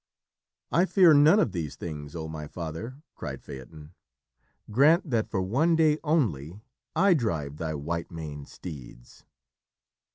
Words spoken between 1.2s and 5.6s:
of these things, oh my father!" cried Phaeton. "Grant that for